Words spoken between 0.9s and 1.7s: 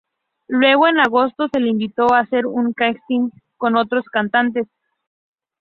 agosto, se le